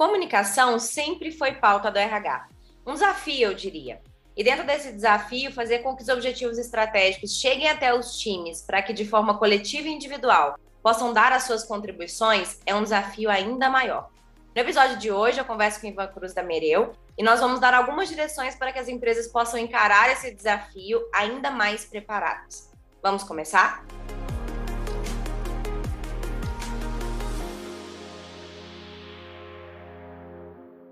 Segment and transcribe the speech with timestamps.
[0.00, 2.48] Comunicação sempre foi pauta do RH.
[2.86, 4.00] Um desafio, eu diria.
[4.34, 8.80] E dentro desse desafio, fazer com que os objetivos estratégicos cheguem até os times para
[8.80, 13.68] que, de forma coletiva e individual, possam dar as suas contribuições é um desafio ainda
[13.68, 14.08] maior.
[14.56, 17.74] No episódio de hoje, eu converso com Ivan Cruz da Mereu e nós vamos dar
[17.74, 22.70] algumas direções para que as empresas possam encarar esse desafio ainda mais preparadas.
[23.02, 23.84] Vamos começar?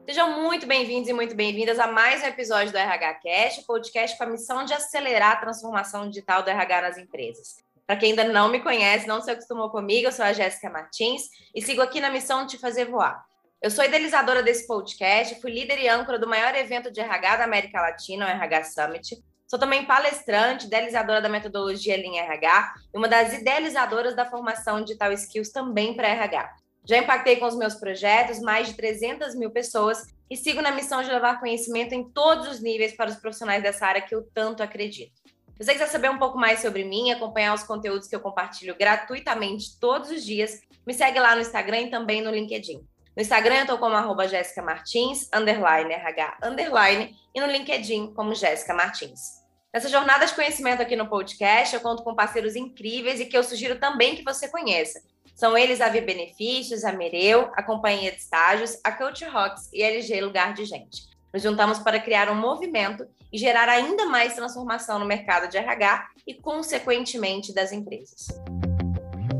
[0.09, 4.25] Sejam muito bem-vindos e muito bem-vindas a mais um episódio do RH Cast, podcast com
[4.25, 7.57] a missão de acelerar a transformação digital do RH nas empresas.
[7.87, 11.25] Para quem ainda não me conhece, não se acostumou comigo, eu sou a Jéssica Martins
[11.55, 13.23] e sigo aqui na missão de te fazer voar.
[13.61, 17.45] Eu sou idealizadora desse podcast, fui líder e âncora do maior evento de RH da
[17.45, 19.23] América Latina, o RH Summit.
[19.47, 25.13] Sou também palestrante, idealizadora da metodologia Lean RH e uma das idealizadoras da formação Digital
[25.13, 26.51] Skills também para RH.
[26.89, 31.03] Já impactei com os meus projetos mais de 300 mil pessoas e sigo na missão
[31.03, 34.63] de levar conhecimento em todos os níveis para os profissionais dessa área que eu tanto
[34.63, 35.13] acredito.
[35.59, 38.75] Se você quiser saber um pouca mais sobre mim, acompanhar os conteúdos que eu compartilho
[38.75, 42.79] gratuitamente todos os dias, me segue lá no Instagram e também no LinkedIn.
[43.15, 48.35] No Instagram eu estou como arroba Jéssica Martins, underline RH, underline, e no LinkedIn como
[48.35, 49.43] Jéssica Martins.
[49.75, 53.45] Nessa jornada de conhecimento aqui no podcast, eu conto com parceiros incríveis e que eu
[53.45, 55.03] sugiro também que você conheça.
[55.39, 59.87] São eles a Benefícios, a Mereu, a Companhia de Estágios, a Coach Rocks e a
[59.87, 61.05] LG Lugar de Gente.
[61.33, 66.09] Nos juntamos para criar um movimento e gerar ainda mais transformação no mercado de RH
[66.27, 68.27] e, consequentemente, das empresas.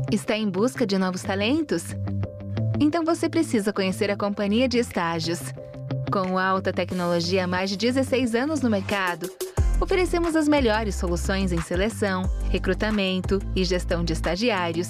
[0.09, 1.87] Está em busca de novos talentos?
[2.79, 5.41] Então você precisa conhecer a Companhia de Estágios.
[6.13, 9.29] Com alta tecnologia há mais de 16 anos no mercado,
[9.81, 14.87] oferecemos as melhores soluções em seleção, recrutamento e gestão de estagiários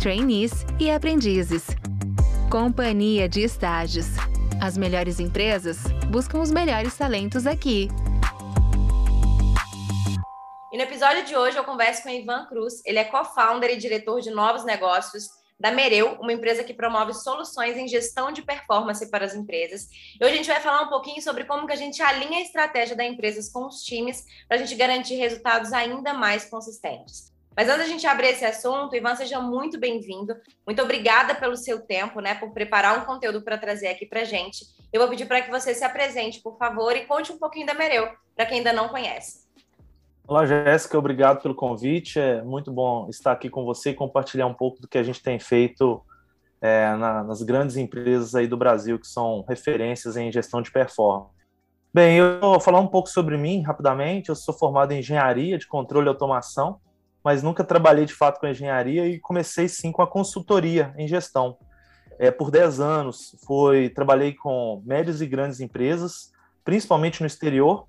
[0.00, 1.66] trainees e aprendizes.
[2.50, 4.06] Companhia de Estágios.
[4.58, 5.76] As melhores empresas
[6.10, 7.88] buscam os melhores talentos aqui.
[10.72, 12.80] E no episódio de hoje eu converso com o Ivan Cruz.
[12.86, 15.28] Ele é co-founder e diretor de novos negócios
[15.60, 19.86] da Mereu, uma empresa que promove soluções em gestão de performance para as empresas.
[20.18, 22.42] E hoje a gente vai falar um pouquinho sobre como que a gente alinha a
[22.42, 27.29] estratégia da empresa com os times para a gente garantir resultados ainda mais consistentes.
[27.60, 30.34] Mas antes da gente abrir esse assunto, Ivan, seja muito bem-vindo.
[30.66, 34.64] Muito obrigada pelo seu tempo, né, por preparar um conteúdo para trazer aqui para gente.
[34.90, 37.74] Eu vou pedir para que você se apresente, por favor, e conte um pouquinho da
[37.74, 39.46] Mereu, para quem ainda não conhece.
[40.26, 42.18] Olá, Jéssica, obrigado pelo convite.
[42.18, 45.22] É muito bom estar aqui com você e compartilhar um pouco do que a gente
[45.22, 46.02] tem feito
[46.62, 51.34] é, na, nas grandes empresas aí do Brasil que são referências em gestão de performance.
[51.92, 54.30] Bem, eu vou falar um pouco sobre mim rapidamente.
[54.30, 56.80] Eu sou formado em engenharia de controle e automação
[57.24, 61.56] mas nunca trabalhei de fato com engenharia e comecei sim com a consultoria em gestão.
[62.18, 66.32] É, por 10 anos, foi, trabalhei com médias e grandes empresas,
[66.64, 67.86] principalmente no exterior,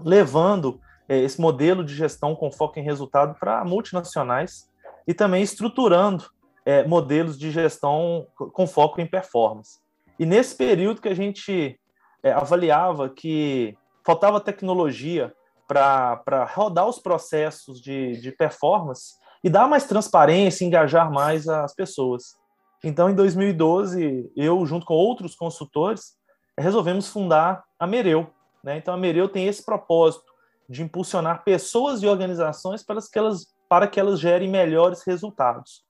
[0.00, 4.70] levando é, esse modelo de gestão com foco em resultado para multinacionais
[5.06, 6.24] e também estruturando
[6.64, 9.78] é, modelos de gestão com foco em performance.
[10.18, 11.78] E nesse período que a gente
[12.22, 15.34] é, avaliava que faltava tecnologia
[15.70, 22.34] para rodar os processos de, de performance e dar mais transparência, engajar mais as pessoas.
[22.82, 26.16] Então, em 2012, eu, junto com outros consultores,
[26.58, 28.28] resolvemos fundar a Mereu.
[28.64, 28.78] Né?
[28.78, 30.24] Então, a Mereu tem esse propósito
[30.68, 35.84] de impulsionar pessoas e organizações para que elas, para que elas gerem melhores resultados.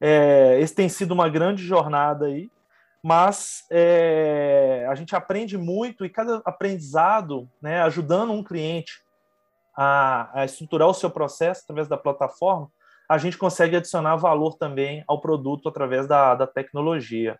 [0.00, 2.50] É, esse tem sido uma grande jornada aí,
[3.04, 9.01] mas é, a gente aprende muito e cada aprendizado, né, ajudando um cliente
[9.76, 12.68] a, a, estruturar o seu processo através da plataforma,
[13.08, 17.38] a gente consegue adicionar valor também ao produto através da, da tecnologia.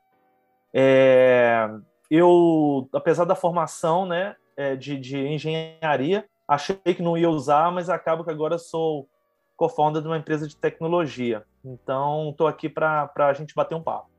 [0.75, 1.69] É,
[2.11, 7.89] eu, apesar da formação né, é, de, de engenharia, achei que não ia usar, mas
[7.89, 9.09] acabo que agora sou
[9.57, 11.45] co-founder de uma empresa de tecnologia.
[11.65, 14.12] Então, estou aqui para a gente bater um papo.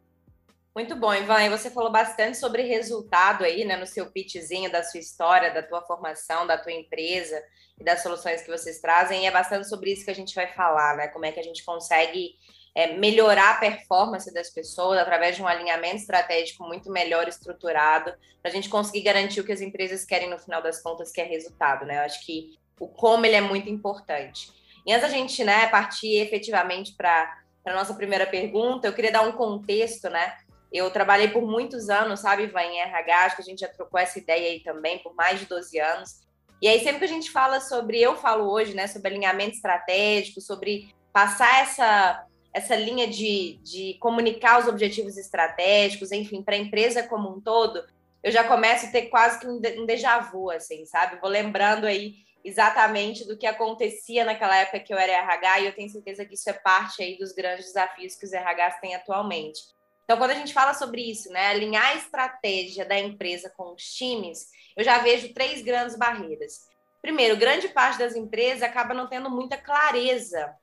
[0.75, 1.43] Muito bom, Ivan.
[1.43, 5.61] E você falou bastante sobre resultado aí, né, no seu pitchzinho da sua história, da
[5.61, 7.39] tua formação, da tua empresa
[7.79, 9.23] e das soluções que vocês trazem.
[9.23, 11.07] E é bastante sobre isso que a gente vai falar, né?
[11.09, 12.35] Como é que a gente consegue
[12.73, 18.11] é, melhorar a performance das pessoas através de um alinhamento estratégico muito melhor estruturado,
[18.41, 21.21] para a gente conseguir garantir o que as empresas querem no final das contas, que
[21.21, 21.97] é resultado, né?
[21.99, 24.51] Eu acho que o como ele é muito importante.
[24.85, 29.21] E antes da gente né, partir efetivamente para a nossa primeira pergunta, eu queria dar
[29.21, 30.35] um contexto, né?
[30.73, 33.99] Eu trabalhei por muitos anos, sabe, Ivan, em RH, acho que a gente já trocou
[33.99, 36.23] essa ideia aí também, por mais de 12 anos.
[36.59, 40.41] E aí, sempre que a gente fala sobre, eu falo hoje, né, sobre alinhamento estratégico,
[40.41, 47.03] sobre passar essa, essa linha de, de comunicar os objetivos estratégicos, enfim, para a empresa
[47.03, 47.85] como um todo,
[48.23, 51.19] eu já começo a ter quase que um, déjà vu, assim, sabe?
[51.19, 55.75] Vou lembrando aí exatamente do que acontecia naquela época que eu era RH e eu
[55.75, 59.61] tenho certeza que isso é parte aí dos grandes desafios que os RHs têm atualmente.
[60.03, 63.83] Então, quando a gente fala sobre isso, né, alinhar a estratégia da empresa com os
[63.83, 66.67] times, eu já vejo três grandes barreiras.
[67.01, 70.55] Primeiro, grande parte das empresas acaba não tendo muita clareza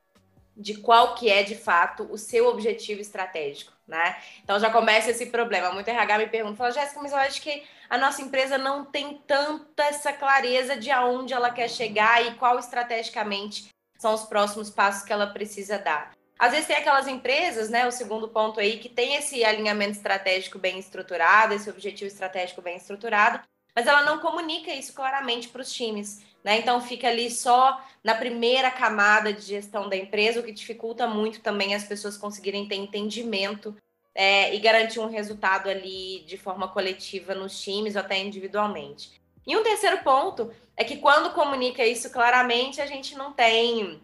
[0.55, 4.17] de qual que é de fato o seu objetivo estratégico, né?
[4.43, 5.71] Então já começa esse problema.
[5.71, 9.17] Muito RH me pergunta, fala, Jéssica, mas eu acho que a nossa empresa não tem
[9.25, 15.03] tanta essa clareza de aonde ela quer chegar e qual estrategicamente são os próximos passos
[15.03, 16.11] que ela precisa dar.
[16.41, 20.57] Às vezes tem aquelas empresas, né, o segundo ponto aí, que tem esse alinhamento estratégico
[20.57, 23.39] bem estruturado, esse objetivo estratégico bem estruturado,
[23.75, 26.25] mas ela não comunica isso claramente para os times.
[26.43, 26.57] Né?
[26.57, 31.41] Então fica ali só na primeira camada de gestão da empresa, o que dificulta muito
[31.41, 33.77] também as pessoas conseguirem ter entendimento
[34.15, 39.11] é, e garantir um resultado ali de forma coletiva nos times ou até individualmente.
[39.45, 44.01] E um terceiro ponto é que quando comunica isso claramente, a gente não tem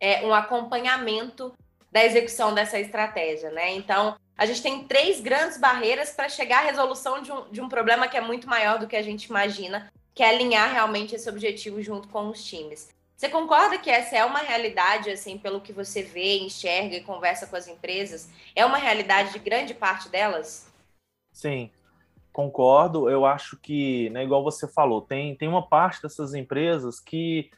[0.00, 1.54] é, um acompanhamento
[1.90, 3.74] da execução dessa estratégia, né?
[3.74, 7.68] Então, a gente tem três grandes barreiras para chegar à resolução de um, de um
[7.68, 11.28] problema que é muito maior do que a gente imagina, que é alinhar realmente esse
[11.28, 12.88] objetivo junto com os times.
[13.16, 17.48] Você concorda que essa é uma realidade, assim, pelo que você vê, enxerga e conversa
[17.48, 18.30] com as empresas?
[18.54, 20.72] É uma realidade de grande parte delas?
[21.32, 21.68] Sim,
[22.32, 23.10] concordo.
[23.10, 27.50] Eu acho que, né, igual você falou, tem, tem uma parte dessas empresas que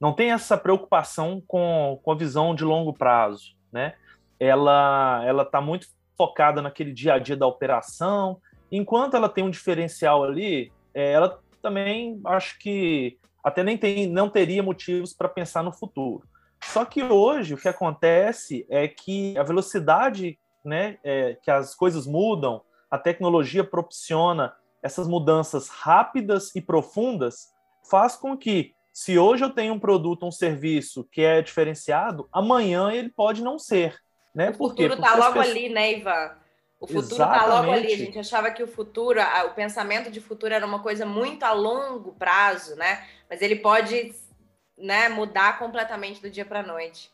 [0.00, 3.94] não tem essa preocupação com, com a visão de longo prazo, né?
[4.38, 8.40] Ela ela está muito focada naquele dia a dia da operação.
[8.70, 14.28] Enquanto ela tem um diferencial ali, é, ela também acho que até nem tem, não
[14.28, 16.24] teria motivos para pensar no futuro.
[16.64, 22.06] Só que hoje o que acontece é que a velocidade né, é, que as coisas
[22.06, 27.52] mudam, a tecnologia propiciona essas mudanças rápidas e profundas,
[27.88, 32.90] faz com que, se hoje eu tenho um produto, um serviço que é diferenciado, amanhã
[32.90, 33.96] ele pode não ser.
[34.34, 34.50] Né?
[34.50, 35.50] O futuro está logo pessoas...
[35.50, 36.32] ali, né, Ivan?
[36.80, 37.92] O futuro está logo ali.
[37.92, 41.52] A gente achava que o futuro, o pensamento de futuro era uma coisa muito a
[41.52, 43.06] longo prazo, né?
[43.30, 44.12] Mas ele pode
[44.76, 47.08] né, mudar completamente do dia para a noite.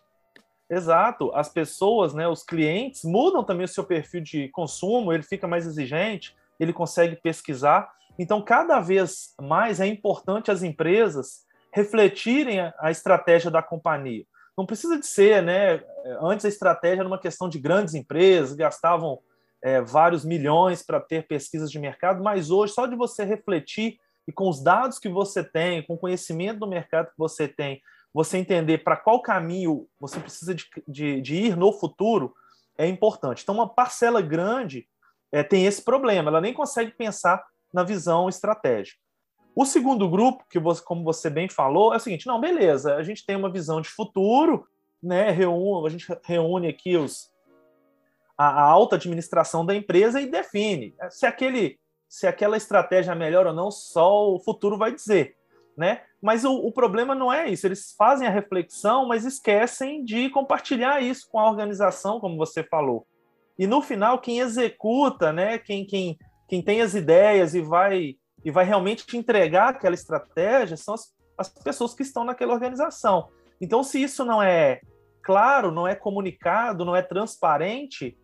[0.71, 1.33] Exato.
[1.35, 5.67] As pessoas, né, os clientes, mudam também o seu perfil de consumo, ele fica mais
[5.67, 7.93] exigente, ele consegue pesquisar.
[8.19, 11.45] Então, cada vez mais é importante as empresas
[11.75, 14.25] refletirem a estratégia da companhia.
[14.57, 15.83] Não precisa de ser, né?
[16.21, 19.19] Antes a estratégia era uma questão de grandes empresas, gastavam
[19.61, 23.99] é, vários milhões para ter pesquisas de mercado, mas hoje, só de você refletir
[24.29, 27.83] e com os dados que você tem, com o conhecimento do mercado que você tem,
[28.13, 32.33] você entender para qual caminho você precisa de, de, de, ir no futuro,
[32.79, 33.43] é importante.
[33.43, 34.87] Então, uma parcela grande
[35.33, 39.04] é, tem esse problema, ela nem consegue pensar na visão estratégica.
[39.55, 43.03] O segundo grupo, que você, como você bem falou, é o seguinte: não, beleza, a
[43.03, 44.67] gente tem uma visão de futuro,
[45.03, 45.31] né?
[45.31, 47.31] Reúne, a gente reúne aqui os,
[48.37, 51.79] a, a alta administração da empresa e define se aquele
[52.09, 55.37] se aquela estratégia é melhor ou não, só o futuro vai dizer,
[55.77, 56.03] né?
[56.23, 57.67] Mas o, o, problema não é isso.
[57.67, 63.05] Eles fazem a reflexão, mas esquecem de compartilhar isso com a organização, como você falou.
[63.59, 65.59] E no final, quem executa, né?
[65.59, 66.17] Quem, quem,
[66.49, 71.49] quem tem as ideias e vai e vai realmente entregar aquela estratégia são as, as
[71.49, 73.29] pessoas que estão naquela organização.
[73.61, 74.81] Então, se isso não é
[75.23, 78.17] claro, não é comunicado, não é transparente,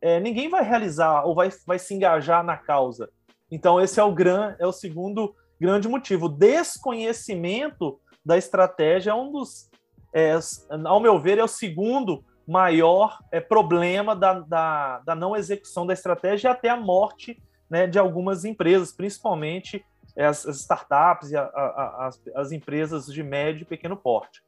[0.00, 3.10] é, ninguém vai realizar ou vai, vai se engajar na causa.
[3.50, 6.28] Então, esse é o, gran, é o segundo grande motivo.
[6.28, 9.70] Desconhecimento da estratégia é um dos,
[10.12, 10.38] é,
[10.84, 15.92] ao meu ver, é o segundo maior é, problema da, da, da, não execução da
[15.92, 19.84] estratégia e até a morte né, de algumas empresas, principalmente
[20.16, 24.42] as, as startups e a, a, as, as, empresas de médio e pequeno porte.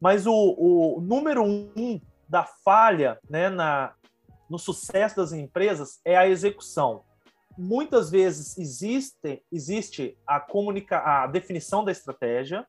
[0.00, 3.94] Mas o, o número um da falha né, na,
[4.48, 7.04] no sucesso das empresas é a execução.
[7.56, 12.66] Muitas vezes existe, existe a, comunica a definição da estratégia,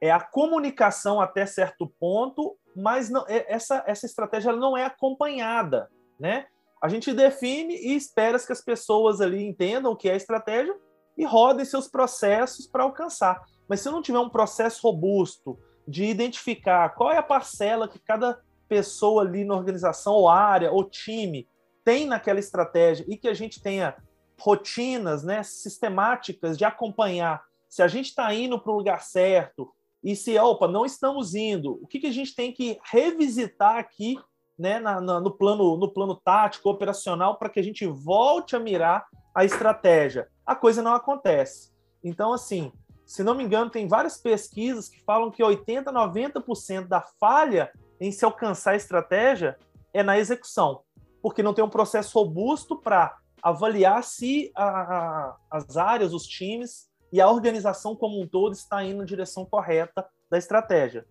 [0.00, 5.90] é a comunicação até certo ponto, mas não, é, essa, essa estratégia não é acompanhada.
[6.18, 6.46] Né?
[6.82, 10.74] A gente define e espera que as pessoas ali entendam o que é estratégia
[11.16, 13.42] e rodem seus processos para alcançar.
[13.68, 18.38] Mas se não tiver um processo robusto de identificar qual é a parcela que cada
[18.68, 21.48] pessoa ali na organização, ou área, ou time,
[21.84, 23.96] tem naquela estratégia e que a gente tenha
[24.38, 30.14] rotinas né, sistemáticas de acompanhar se a gente está indo para o lugar certo e
[30.14, 34.16] se, opa, não estamos indo, o que, que a gente tem que revisitar aqui
[34.58, 38.60] né, na, na, no, plano, no plano tático, operacional, para que a gente volte a
[38.60, 40.28] mirar a estratégia.
[40.44, 41.70] A coisa não acontece.
[42.02, 42.72] Então, assim,
[43.04, 47.70] se não me engano, tem várias pesquisas que falam que 80%, 90% da falha
[48.00, 49.58] em se alcançar a estratégia
[49.92, 50.82] é na execução,
[51.22, 56.88] porque não tem um processo robusto para avaliar se a, a, as áreas, os times
[57.12, 61.06] e a organização como um todo está indo na direção correta da estratégia.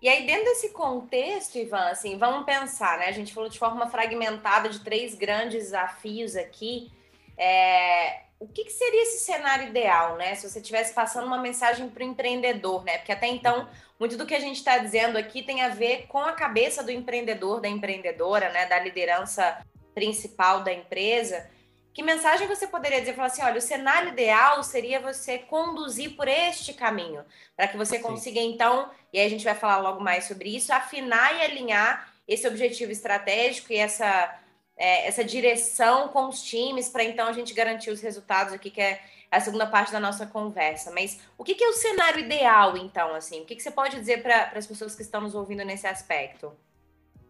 [0.00, 3.06] E aí, dentro desse contexto, Ivan, assim, vamos pensar, né?
[3.06, 6.92] A gente falou de forma fragmentada de três grandes desafios aqui.
[7.36, 8.26] É...
[8.38, 10.34] O que, que, seria esse cenário ideal, né?
[10.34, 12.98] Se você estivesse passando uma mensagem para o empreendedor, né?
[12.98, 13.66] Porque até então,
[13.98, 16.90] muito do que a gente está dizendo aqui tem a ver com a cabeça do
[16.90, 18.66] empreendedor, da empreendedora, né?
[18.66, 21.48] Da liderança principal da empresa.
[21.96, 23.14] Que mensagem você poderia dizer?
[23.14, 27.24] Falar assim, olha, o cenário ideal seria você conduzir por este caminho,
[27.56, 28.52] para que você consiga, Sim.
[28.52, 32.46] então, e aí a gente vai falar logo mais sobre isso, afinar e alinhar esse
[32.46, 34.38] objetivo estratégico e essa,
[34.76, 38.82] é, essa direção com os times, para então a gente garantir os resultados aqui, que
[38.82, 39.00] é
[39.30, 40.90] a segunda parte da nossa conversa.
[40.90, 43.40] Mas o que, que é o cenário ideal, então, assim?
[43.40, 46.52] O que, que você pode dizer para as pessoas que estão nos ouvindo nesse aspecto?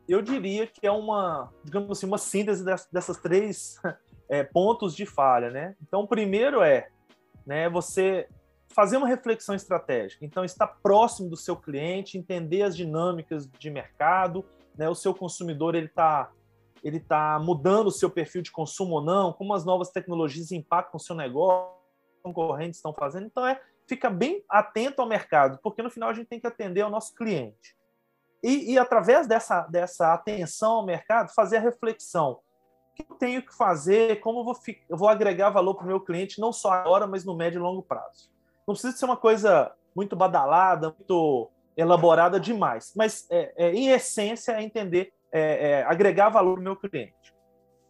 [0.09, 3.77] Eu diria que é uma, digamos assim, uma síntese dessas três
[4.29, 5.77] é, pontos de falha, né?
[5.83, 6.89] Então, o primeiro é
[7.47, 8.29] né, você
[8.75, 10.25] fazer uma reflexão estratégica.
[10.25, 14.45] Então, estar próximo do seu cliente, entender as dinâmicas de mercado,
[14.77, 14.89] né?
[14.89, 16.31] O seu consumidor ele está
[16.85, 20.99] ele tá mudando o seu perfil de consumo ou não, como as novas tecnologias impactam
[20.99, 21.75] o seu negócio,
[22.23, 23.27] concorrentes estão fazendo.
[23.27, 26.83] Então, é fica bem atento ao mercado, porque no final a gente tem que atender
[26.83, 27.77] ao nosso cliente.
[28.43, 32.41] E, e através dessa, dessa atenção ao mercado, fazer a reflexão
[33.05, 34.57] que eu tenho que fazer, como eu vou,
[34.89, 37.63] eu vou agregar valor para o meu cliente, não só agora, mas no médio e
[37.63, 38.31] longo prazo.
[38.67, 44.53] Não precisa ser uma coisa muito badalada, muito elaborada demais, mas é, é, em essência
[44.53, 47.35] é entender, é, é agregar valor para o meu cliente.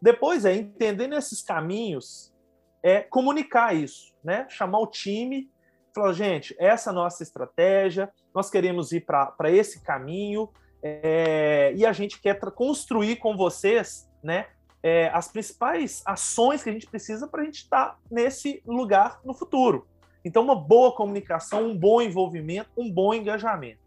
[0.02, 2.34] Depois é entender nesses caminhos,
[2.82, 4.46] é comunicar isso, né?
[4.48, 5.48] chamar o time,
[5.94, 10.50] falar, gente, essa é a nossa estratégia, nós queremos ir para esse caminho,
[10.82, 14.46] é, e a gente quer construir com vocês né,
[14.86, 19.18] é, as principais ações que a gente precisa para a gente estar tá nesse lugar
[19.24, 19.84] no futuro.
[20.24, 23.80] Então, uma boa comunicação, um bom envolvimento, um bom engajamento.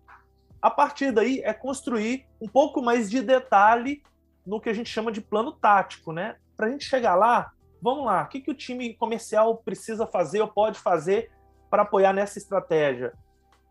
[0.62, 4.04] A partir daí, é construir um pouco mais de detalhe
[4.46, 6.36] no que a gente chama de plano tático, né?
[6.58, 10.42] Para a gente chegar lá, vamos lá, o que, que o time comercial precisa fazer
[10.42, 11.32] ou pode fazer
[11.70, 13.14] para apoiar nessa estratégia?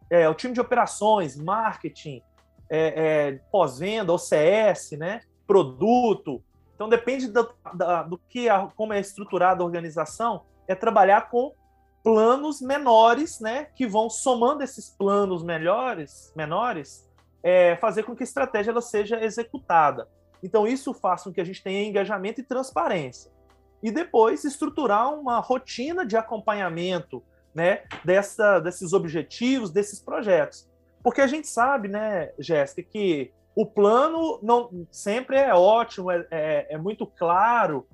[0.09, 2.23] É, o time de operações, marketing,
[2.71, 5.21] é, é, pós-venda, OCS, né?
[5.49, 6.43] produto,
[6.79, 11.53] então depende do, da, do que a, como é estruturada a organização, é trabalhar com
[12.05, 17.05] planos menores, né, que vão somando esses planos melhores, menores,
[17.43, 20.09] é, fazer com que a estratégia ela seja executada.
[20.41, 23.33] Então isso faz com que a gente tenha engajamento e transparência.
[23.83, 30.71] E depois estruturar uma rotina de acompanhamento, né, dessa, desses objetivos, desses projetos.
[31.03, 36.75] Porque a gente sabe, né, Jéssica, que o plano não sempre é ótimo, é, é,
[36.75, 37.89] é muito claro,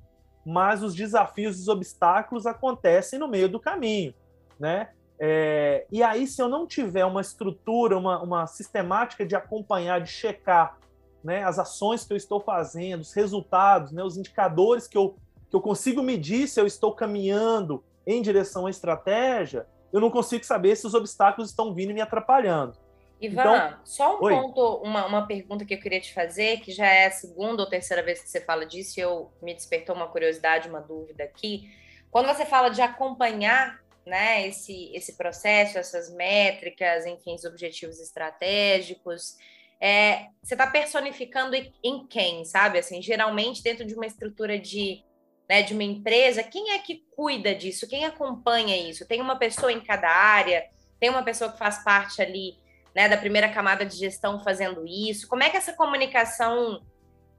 [0.44, 4.12] mas os desafios, os obstáculos acontecem no meio do caminho,
[4.60, 4.90] né?
[5.18, 10.10] É, e aí, se eu não tiver uma estrutura, uma, uma sistemática de acompanhar, de
[10.10, 10.76] checar
[11.22, 15.16] né, as ações que eu estou fazendo, os resultados, né, os indicadores que eu,
[15.48, 20.44] que eu consigo medir se eu estou caminhando em direção à estratégia, eu não consigo
[20.44, 22.83] saber se os obstáculos estão vindo me atrapalhando.
[23.24, 24.34] Ivan, então, só um oi.
[24.34, 27.68] ponto, uma, uma pergunta que eu queria te fazer, que já é a segunda ou
[27.68, 31.70] terceira vez que você fala disso, e eu me despertou uma curiosidade, uma dúvida aqui.
[32.10, 39.36] Quando você fala de acompanhar né, esse, esse processo, essas métricas, enfim, os objetivos estratégicos,
[39.80, 42.78] é, você está personificando em quem, sabe?
[42.78, 45.02] Assim, geralmente dentro de uma estrutura de,
[45.48, 47.88] né, de uma empresa, quem é que cuida disso?
[47.88, 49.06] Quem acompanha isso?
[49.06, 50.66] Tem uma pessoa em cada área?
[51.00, 52.56] Tem uma pessoa que faz parte ali
[52.94, 55.28] né, da primeira camada de gestão fazendo isso?
[55.28, 56.82] Como é que essa comunicação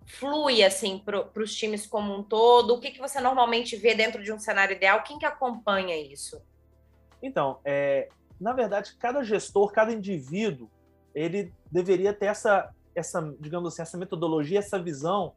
[0.06, 2.74] flui assim para os times como um todo?
[2.74, 5.04] O que, que você normalmente vê dentro de um cenário ideal?
[5.04, 6.42] Quem que acompanha isso?
[7.22, 8.10] Então, é,
[8.40, 10.70] na verdade, cada gestor, cada indivíduo,
[11.14, 15.34] ele deveria ter essa, essa digamos assim, essa metodologia, essa visão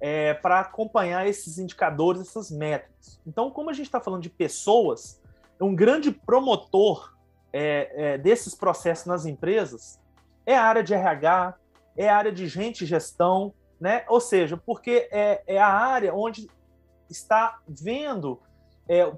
[0.00, 3.20] é, para acompanhar esses indicadores, essas métricas.
[3.26, 5.20] Então, como a gente está falando de pessoas,
[5.60, 7.15] um grande promotor
[7.58, 9.98] é, é, desses processos nas empresas
[10.44, 11.54] é a área de RH,
[11.96, 14.04] é a área de gente e gestão, né?
[14.08, 16.50] Ou seja, porque é, é a área onde
[17.08, 18.38] está vendo
[18.86, 19.10] é,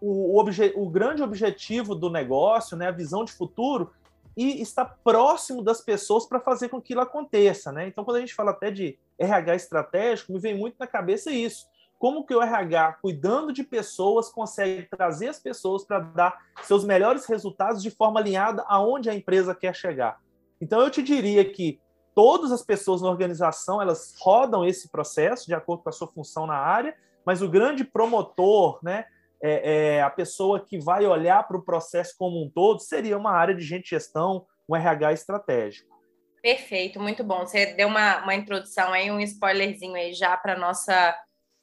[0.00, 2.86] o, obje, o grande objetivo do negócio, né?
[2.86, 3.90] A visão de futuro
[4.36, 7.88] e estar próximo das pessoas para fazer com que aquilo aconteça, né?
[7.88, 11.66] Então, quando a gente fala até de RH estratégico, me vem muito na cabeça isso.
[12.02, 17.26] Como que o RH, cuidando de pessoas, consegue trazer as pessoas para dar seus melhores
[17.26, 20.18] resultados de forma alinhada aonde a empresa quer chegar?
[20.60, 21.80] Então, eu te diria que
[22.12, 26.44] todas as pessoas na organização, elas rodam esse processo de acordo com a sua função
[26.44, 26.92] na área,
[27.24, 29.04] mas o grande promotor, né,
[29.40, 33.30] é, é, a pessoa que vai olhar para o processo como um todo seria uma
[33.30, 35.96] área de gente gestão, um RH estratégico.
[36.42, 37.46] Perfeito, muito bom.
[37.46, 41.16] Você deu uma, uma introdução aí, um spoilerzinho aí já para nossa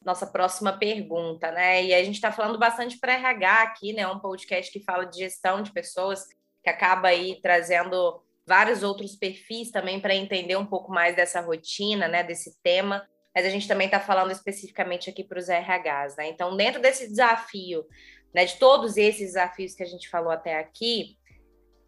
[0.03, 1.83] nossa próxima pergunta, né?
[1.83, 4.07] E a gente está falando bastante para RH aqui, né?
[4.07, 6.25] Um podcast que fala de gestão de pessoas,
[6.63, 12.07] que acaba aí trazendo vários outros perfis também para entender um pouco mais dessa rotina,
[12.07, 12.23] né?
[12.23, 16.27] Desse tema mas a gente também está falando especificamente aqui para os RHs, né?
[16.29, 17.85] Então, dentro desse desafio,
[18.33, 21.17] né, de todos esses desafios que a gente falou até aqui,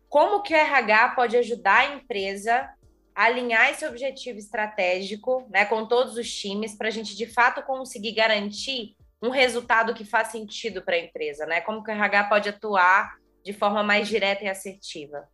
[0.08, 2.70] como que o RH pode ajudar a empresa
[3.16, 8.14] alinhar esse objetivo estratégico, né, com todos os times, para a gente de fato conseguir
[8.14, 11.62] garantir um resultado que faz sentido para a empresa, né?
[11.62, 15.28] Como que o RH pode atuar de forma mais direta e assertiva?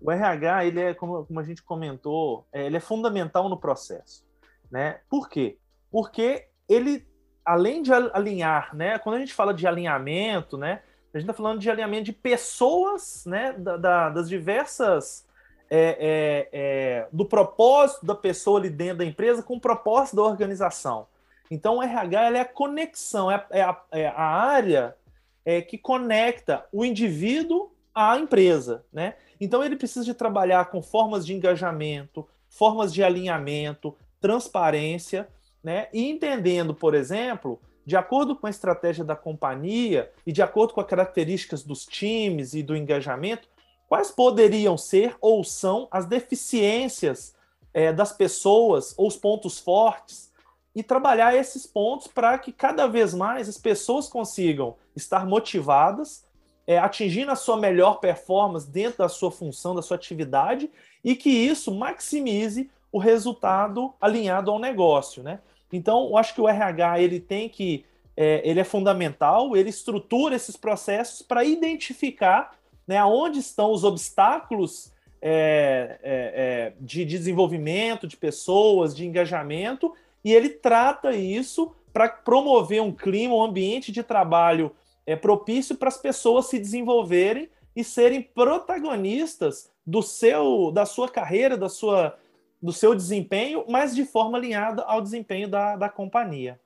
[0.00, 4.24] O RH, ele é, como, como a gente comentou, é, ele é fundamental no processo.
[4.70, 5.00] Né?
[5.08, 5.58] Por quê?
[5.90, 7.06] Porque ele,
[7.44, 8.98] além de alinhar, né?
[8.98, 10.82] quando a gente fala de alinhamento, né?
[11.14, 13.52] a gente está falando de alinhamento de pessoas, né?
[13.52, 15.26] Da, da, das diversas.
[15.70, 20.22] É, é, é, do propósito da pessoa ali dentro da empresa com o propósito da
[20.22, 21.06] organização.
[21.50, 24.94] Então, o RH é a conexão, é, é, a, é a área
[25.44, 28.84] é, que conecta o indivíduo à empresa.
[28.92, 29.14] Né?
[29.40, 35.28] Então, ele precisa de trabalhar com formas de engajamento, formas de alinhamento, transparência,
[35.62, 35.88] né?
[35.92, 40.80] E entendendo, por exemplo, de acordo com a estratégia da companhia e de acordo com
[40.80, 43.48] as características dos times e do engajamento,
[43.88, 47.34] quais poderiam ser ou são as deficiências
[47.72, 50.32] é, das pessoas ou os pontos fortes
[50.74, 56.24] e trabalhar esses pontos para que cada vez mais as pessoas consigam estar motivadas,
[56.66, 60.70] é, atingindo a sua melhor performance dentro da sua função, da sua atividade,
[61.04, 65.40] e que isso maximize o resultado alinhado ao negócio, né?
[65.72, 67.84] Então, eu acho que o RH ele tem que
[68.16, 74.92] é, ele é fundamental, ele estrutura esses processos para identificar né, onde estão os obstáculos
[75.20, 79.94] é, é, é, de desenvolvimento de pessoas, de engajamento,
[80.24, 84.74] e ele trata isso para promover um clima, um ambiente de trabalho
[85.06, 91.56] é, propício para as pessoas se desenvolverem e serem protagonistas do seu, da sua carreira,
[91.56, 92.16] da sua
[92.64, 96.58] do seu desempenho, mas de forma alinhada ao desempenho da, da companhia.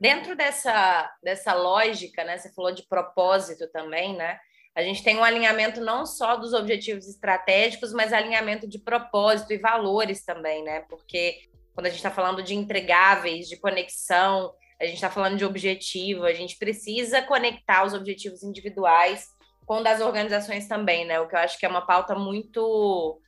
[0.00, 4.40] Dentro dessa, dessa lógica, né, você falou de propósito também, né?
[4.74, 9.58] A gente tem um alinhamento não só dos objetivos estratégicos, mas alinhamento de propósito e
[9.58, 10.80] valores também, né?
[10.88, 11.40] Porque
[11.74, 16.24] quando a gente está falando de entregáveis, de conexão, a gente está falando de objetivo,
[16.24, 19.26] a gente precisa conectar os objetivos individuais
[19.66, 21.20] com das organizações também, né?
[21.20, 23.20] O que eu acho que é uma pauta muito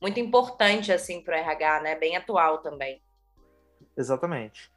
[0.00, 1.96] muito importante assim para o RH, né?
[1.96, 3.02] Bem atual também.
[3.96, 4.70] Exatamente.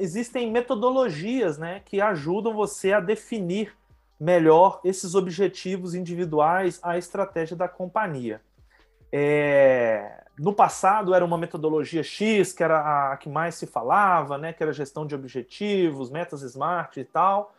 [0.00, 3.74] Existem metodologias, né, que ajudam você a definir
[4.18, 8.40] melhor esses objetivos individuais, a estratégia da companhia.
[9.12, 10.22] É...
[10.38, 14.62] No passado era uma metodologia X, que era a que mais se falava, né, que
[14.62, 17.54] era gestão de objetivos, metas smart e tal.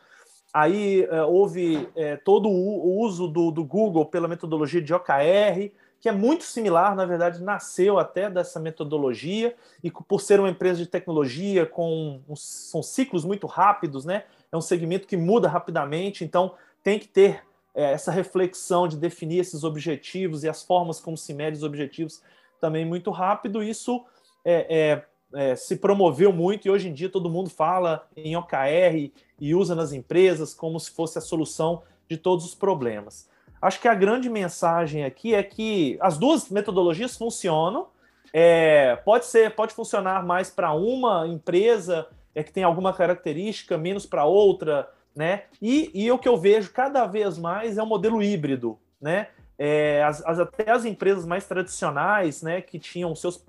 [0.56, 6.08] Aí é, houve é, todo o uso do, do Google pela metodologia de OKR, que
[6.08, 10.88] é muito similar, na verdade, nasceu até dessa metodologia, e por ser uma empresa de
[10.88, 14.24] tecnologia, com são ciclos muito rápidos, né?
[14.56, 19.40] É um segmento que muda rapidamente, então tem que ter é, essa reflexão de definir
[19.40, 22.22] esses objetivos e as formas como se mede os objetivos
[22.60, 23.62] também muito rápido.
[23.62, 24.06] Isso
[24.46, 29.12] é, é, é se promoveu muito e hoje em dia todo mundo fala em OKR
[29.38, 33.30] e usa nas empresas como se fosse a solução de todos os problemas.
[33.62, 37.88] Acho que a grande mensagem aqui é que as duas metodologias funcionam.
[38.32, 44.06] É, pode ser, pode funcionar mais para uma empresa é que tem alguma característica, menos
[44.06, 45.44] para outra, né?
[45.62, 49.30] E, e o que eu vejo cada vez mais é um modelo híbrido, né?
[49.58, 53.42] É, as, as, até as empresas mais tradicionais, né, que tinham seus,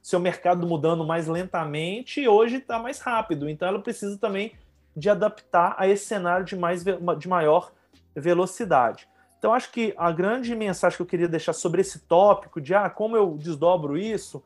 [0.00, 3.46] seu mercado mudando mais lentamente, hoje está mais rápido.
[3.46, 4.54] Então, ela precisa também
[4.96, 7.72] de adaptar a esse cenário de, mais, de maior
[8.16, 9.06] velocidade.
[9.38, 12.90] Então, acho que a grande mensagem que eu queria deixar sobre esse tópico de ah,
[12.90, 14.42] como eu desdobro isso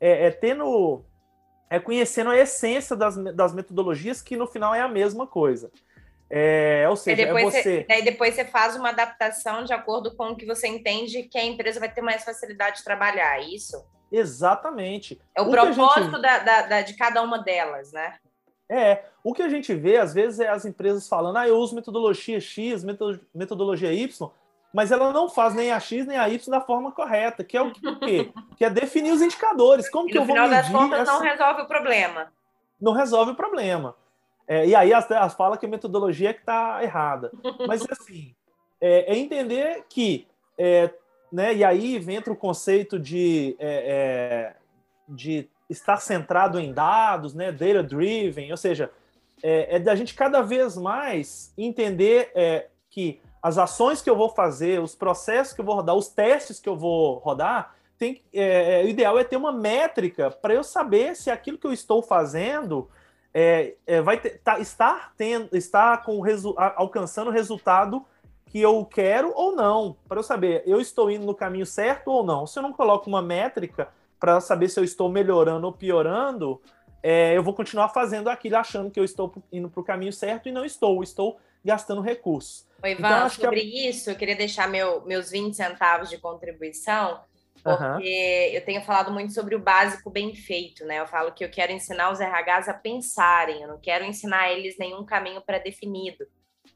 [0.00, 1.02] é, é tendo.
[1.70, 5.70] É conhecendo a essência das, das metodologias, que no final é a mesma coisa.
[6.30, 7.62] É, ou seja, é você...
[7.62, 7.86] você...
[7.90, 11.44] Aí depois você faz uma adaptação de acordo com o que você entende que a
[11.44, 13.82] empresa vai ter mais facilidade de trabalhar, é isso?
[14.12, 15.18] Exatamente.
[15.34, 16.22] É o, o propósito gente...
[16.22, 18.16] da, da, da, de cada uma delas, né?
[18.70, 21.74] É, o que a gente vê, às vezes, é as empresas falando, ah, eu uso
[21.74, 22.84] metodologia X,
[23.34, 24.30] metodologia Y,
[24.72, 27.62] mas ela não faz nem a X nem a Y da forma correta, que é
[27.62, 28.30] o quê?
[28.56, 29.88] que é definir os indicadores.
[29.88, 30.50] Como e que eu vou medir?
[30.50, 31.12] No final das contas, essa...
[31.12, 32.32] não resolve o problema.
[32.80, 33.96] Não resolve o problema.
[34.46, 37.30] É, e aí as, as fala que a metodologia é que está errada.
[37.66, 38.34] Mas, assim,
[38.80, 40.26] é, é entender que,
[40.56, 40.90] é,
[41.32, 44.56] né, e aí entra o conceito de, é, é,
[45.08, 48.90] de estar centrado em dados, né, data-driven, ou seja,
[49.42, 52.32] é, é da gente cada vez mais entender
[52.90, 56.58] que as ações que eu vou fazer, os processos que eu vou rodar, os testes
[56.58, 61.16] que eu vou rodar, tem, é, o ideal é ter uma métrica para eu saber
[61.16, 62.88] se aquilo que eu estou fazendo
[63.34, 68.04] é, é, vai ter, tá, estar tendo, estar com resu, alcançando o resultado
[68.46, 72.24] que eu quero ou não, para eu saber eu estou indo no caminho certo ou
[72.24, 72.46] não.
[72.46, 76.60] Se eu não coloco uma métrica para saber se eu estou melhorando ou piorando,
[77.02, 80.48] é, eu vou continuar fazendo aquilo achando que eu estou indo para o caminho certo
[80.48, 82.66] e não estou, estou gastando recursos.
[82.82, 83.88] Oi, Ivan, então, sobre que...
[83.88, 87.20] isso, eu queria deixar meu, meus 20 centavos de contribuição
[87.62, 88.56] porque uhum.
[88.56, 91.00] eu tenho falado muito sobre o básico bem feito, né?
[91.00, 94.78] Eu falo que eu quero ensinar os RHs a pensarem, eu não quero ensinar eles
[94.78, 96.24] nenhum caminho pré-definido.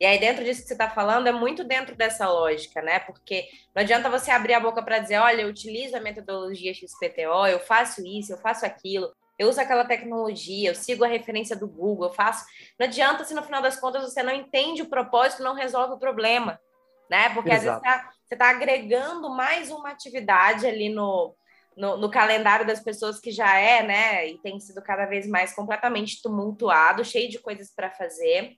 [0.00, 2.98] E aí, dentro disso que você está falando, é muito dentro dessa lógica, né?
[2.98, 7.46] Porque não adianta você abrir a boca para dizer, olha, eu utilizo a metodologia XPTO,
[7.46, 11.66] eu faço isso, eu faço aquilo, eu uso aquela tecnologia, eu sigo a referência do
[11.66, 12.44] Google, eu faço.
[12.78, 15.98] Não adianta se no final das contas você não entende o propósito, não resolve o
[15.98, 16.60] problema,
[17.10, 17.28] né?
[17.30, 17.68] Porque Exato.
[17.68, 21.34] às vezes tá, você está agregando mais uma atividade ali no,
[21.76, 24.28] no, no, calendário das pessoas que já é, né?
[24.28, 28.56] E tem sido cada vez mais completamente tumultuado, cheio de coisas para fazer,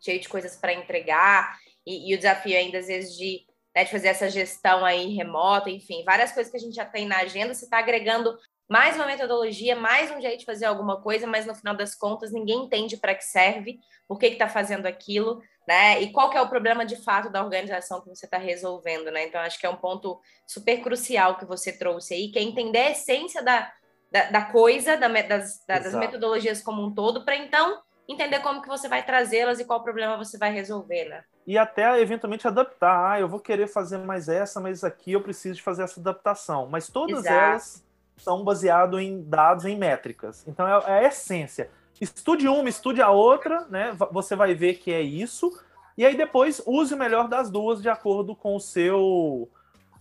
[0.00, 3.90] cheio de coisas para entregar, e, e, o desafio ainda, às vezes, de, né, de
[3.90, 7.54] fazer essa gestão aí remota, enfim, várias coisas que a gente já tem na agenda,
[7.54, 8.36] você está agregando
[8.68, 12.32] mais uma metodologia, mais um jeito de fazer alguma coisa, mas no final das contas
[12.32, 16.00] ninguém entende para que serve, por que está fazendo aquilo né?
[16.00, 19.26] E qual é o problema de fato da organização que você está resolvendo, né?
[19.26, 22.78] Então, acho que é um ponto super crucial que você trouxe aí, que é entender
[22.78, 23.70] a essência da,
[24.10, 28.68] da, da coisa, da, das, das metodologias como um todo, para então entender como que
[28.68, 31.22] você vai trazê-las e qual problema você vai resolver, né?
[31.46, 33.12] E até eventualmente adaptar.
[33.12, 36.66] Ah, eu vou querer fazer mais essa, mas aqui eu preciso de fazer essa adaptação.
[36.66, 37.34] Mas todas Exato.
[37.34, 37.87] elas
[38.18, 40.46] são baseadas em dados, em métricas.
[40.46, 41.70] Então é, é a essência.
[42.00, 43.96] Estude uma, estude a outra, né?
[44.12, 45.58] Você vai ver que é isso.
[45.96, 49.48] E aí depois use o melhor das duas de acordo com o seu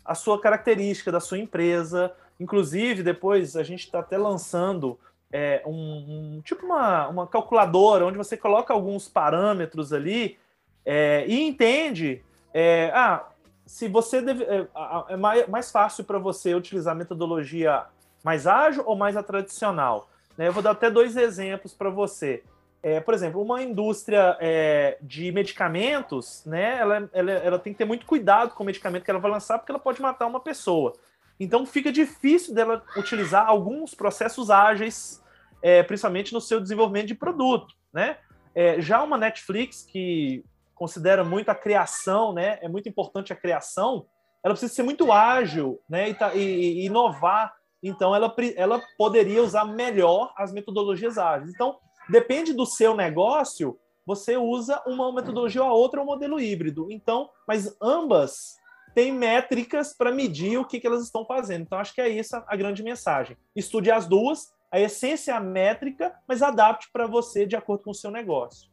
[0.05, 2.13] a sua característica da sua empresa.
[2.39, 4.97] Inclusive, depois a gente está até lançando
[5.31, 10.37] é, um, um, tipo uma, uma calculadora onde você coloca alguns parâmetros ali
[10.85, 12.23] é, e entende.
[12.53, 13.27] É, ah,
[13.65, 14.65] se você deve, é,
[15.09, 17.85] é mais, mais fácil para você utilizar a metodologia
[18.27, 20.09] mais ágil ou mais a tradicional.
[20.37, 20.49] Né?
[20.49, 22.43] Eu vou dar até dois exemplos para você.
[22.83, 27.85] É, por exemplo, uma indústria é, de medicamentos, né, ela, ela, ela, tem que ter
[27.85, 30.93] muito cuidado com o medicamento que ela vai lançar, porque ela pode matar uma pessoa.
[31.39, 35.23] Então fica difícil dela utilizar alguns processos ágeis,
[35.61, 37.75] é, principalmente no seu desenvolvimento de produto.
[37.93, 38.17] Né?
[38.53, 40.43] É, já uma Netflix, que
[40.75, 44.05] considera muito a criação, né, é muito importante a criação,
[44.43, 46.41] ela precisa ser muito ágil né, e, tá, e,
[46.81, 51.51] e inovar então, ela, ela poderia usar melhor as metodologias ágeis.
[51.53, 51.77] Então,
[52.09, 56.87] depende do seu negócio, você usa uma metodologia ou a outra, um modelo híbrido.
[56.91, 58.55] Então, mas ambas
[58.95, 61.61] têm métricas para medir o que, que elas estão fazendo.
[61.61, 63.37] Então, acho que é isso a grande mensagem.
[63.55, 67.91] Estude as duas, a essência é a métrica, mas adapte para você de acordo com
[67.91, 68.69] o seu negócio.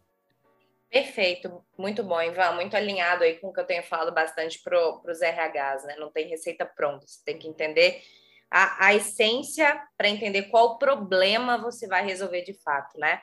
[0.89, 4.79] Perfeito, muito bom, Ivan, muito alinhado aí com o que eu tenho falado bastante para
[4.79, 5.97] os RHs, né?
[5.99, 8.01] Não tem receita pronta, você tem que entender
[8.55, 13.21] a, a essência para entender qual problema você vai resolver de fato, né?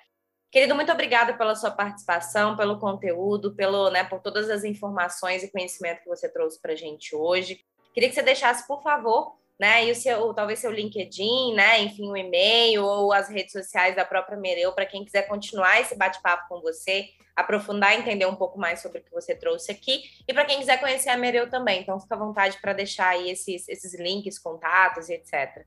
[0.52, 5.50] Querido, muito obrigada pela sua participação, pelo conteúdo, pelo, né, por todas as informações e
[5.50, 7.64] conhecimento que você trouxe para a gente hoje.
[7.94, 12.10] Queria que você deixasse, por favor, né, e o seu, talvez seu LinkedIn, né, enfim,
[12.10, 16.50] o e-mail ou as redes sociais da própria Mereu, para quem quiser continuar esse bate-papo
[16.50, 20.02] com você, aprofundar, entender um pouco mais sobre o que você trouxe aqui.
[20.28, 23.30] E para quem quiser conhecer a Mereu também, então fica à vontade para deixar aí
[23.30, 25.64] esses, esses links, contatos e etc.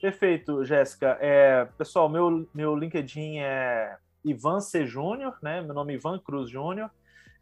[0.00, 1.18] Perfeito, Jéssica.
[1.20, 4.86] É, pessoal, meu, meu LinkedIn é Ivan C.
[4.86, 5.60] Júnior, né?
[5.60, 6.90] Meu nome é Ivan Cruz Júnior.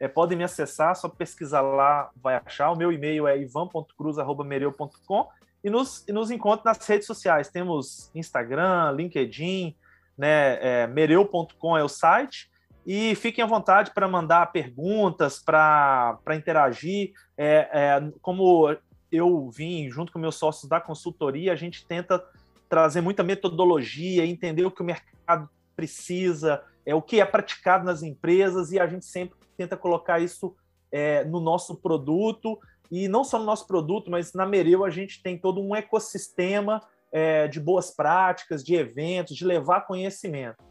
[0.05, 2.71] É, podem me acessar, só pesquisar lá, vai achar.
[2.71, 5.29] O meu e-mail é ivan.cruz.mereu.com
[5.65, 7.49] e nos, e nos encontre nas redes sociais.
[7.49, 9.75] Temos Instagram, LinkedIn,
[10.17, 10.59] né?
[10.61, 12.51] É, mereu.com é o site
[12.85, 17.15] E fiquem à vontade para mandar perguntas, para interagir.
[17.35, 18.77] É, é, como
[19.11, 22.23] eu vim junto com meus sócios da consultoria, a gente tenta
[22.69, 28.03] trazer muita metodologia, entender o que o mercado precisa, é o que é praticado nas
[28.03, 30.55] empresas e a gente sempre tenta colocar isso
[30.91, 32.59] é, no nosso produto
[32.91, 36.81] e não só no nosso produto, mas na Mereu a gente tem todo um ecossistema
[37.11, 40.63] é, de boas práticas, de eventos, de levar conhecimento.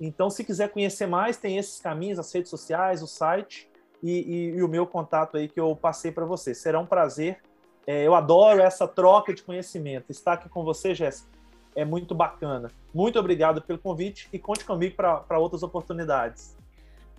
[0.00, 3.70] Então, se quiser conhecer mais, tem esses caminhos, as redes sociais, o site
[4.02, 6.54] e, e, e o meu contato aí que eu passei para você.
[6.54, 7.40] Será um prazer.
[7.86, 10.10] É, eu adoro essa troca de conhecimento.
[10.10, 11.30] Estar aqui com você, Jéssica,
[11.74, 12.68] é muito bacana.
[12.92, 16.56] Muito obrigado pelo convite e conte comigo para outras oportunidades.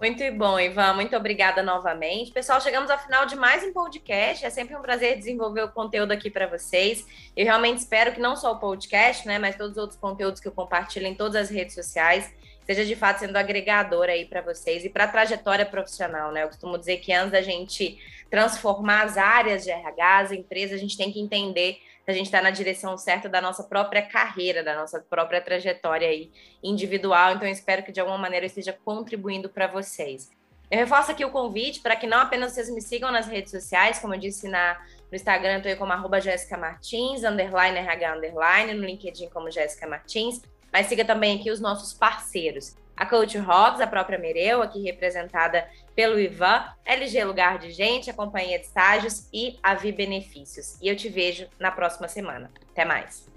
[0.04, 0.96] Muito bom, Ivan.
[0.96, 2.30] Muito obrigada novamente.
[2.30, 4.46] Pessoal, chegamos ao final de mais um podcast.
[4.46, 7.08] É sempre um prazer desenvolver o conteúdo aqui para vocês.
[7.38, 10.48] Eu realmente espero que não só o podcast, né, mas todos os outros conteúdos que
[10.50, 12.34] eu compartilho em todas as redes sociais
[12.66, 16.44] seja de fato sendo agregador aí para vocês e para a trajetória profissional, né?
[16.44, 17.98] Eu costumo dizer que antes da gente
[18.30, 21.80] transformar as áreas de RH, as empresas, a gente tem que entender
[22.12, 26.32] a gente está na direção certa da nossa própria carreira, da nossa própria trajetória aí
[26.62, 27.34] individual.
[27.34, 30.30] Então, espero que de alguma maneira eu esteja contribuindo para vocês.
[30.70, 34.00] Eu reforço aqui o convite para que não apenas vocês me sigam nas redes sociais,
[34.00, 38.74] como eu disse na, no Instagram, estou aí como arroba Jéssica Martins, underline RH, underline,
[38.74, 42.76] no LinkedIn como Jéssica Martins, mas siga também aqui os nossos parceiros.
[42.96, 48.14] A Coach Rocks, a própria Mereu, aqui representada pelo Ivan, LG Lugar de Gente, a
[48.14, 50.78] Companhia de Estágios e a Vi Benefícios.
[50.82, 52.52] E eu te vejo na próxima semana.
[52.72, 53.33] Até mais!